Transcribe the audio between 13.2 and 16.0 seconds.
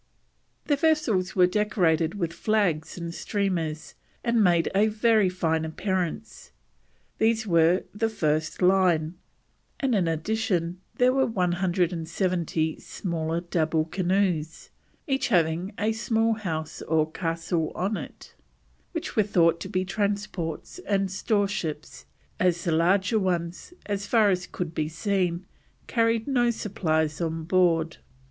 double canoes, each having a